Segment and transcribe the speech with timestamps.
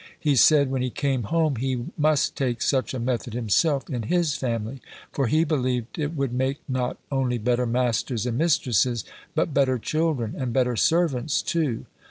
[0.19, 4.33] He said, when he came home, he must take such a method himself in his
[4.33, 4.81] family;
[5.11, 10.33] for, he believed, it would make not only better masters and mistresses, but better children,
[10.35, 11.85] and better servants too.